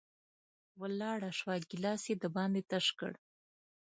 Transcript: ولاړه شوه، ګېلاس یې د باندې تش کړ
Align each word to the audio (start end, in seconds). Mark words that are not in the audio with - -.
ولاړه 0.81 1.31
شوه، 1.39 1.55
ګېلاس 1.69 2.03
یې 2.09 2.15
د 2.19 2.25
باندې 2.35 2.61
تش 2.69 2.87
کړ 2.99 3.11